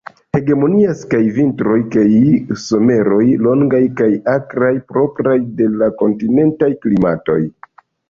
[0.35, 2.07] Hegemonias kaj vintroj kaj
[2.63, 7.43] someroj longaj kaj akraj, propraj de la kontinentaj klimatoj.